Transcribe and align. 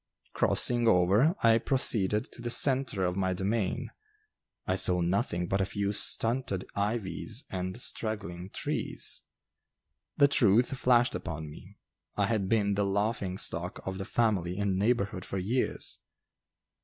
Crossing 0.33 0.87
over, 0.87 1.35
I 1.43 1.59
proceeded 1.59 2.31
to 2.31 2.41
the 2.41 2.49
centre 2.49 3.03
of 3.03 3.15
my 3.15 3.33
domain; 3.35 3.91
I 4.65 4.73
saw 4.73 4.99
nothing 4.99 5.45
but 5.47 5.61
a 5.61 5.65
few 5.65 5.91
stunted 5.91 6.65
ivies 6.75 7.43
and 7.51 7.79
straggling 7.79 8.49
trees. 8.49 9.21
The 10.17 10.27
truth 10.27 10.75
flashed 10.75 11.13
upon 11.13 11.51
me. 11.51 11.77
I 12.15 12.25
had 12.25 12.49
been 12.49 12.73
the 12.73 12.83
laughing 12.83 13.37
stock 13.37 13.79
of 13.85 13.99
the 13.99 14.05
family 14.05 14.57
and 14.57 14.75
neighborhood 14.75 15.23
for 15.23 15.37
years. 15.37 15.99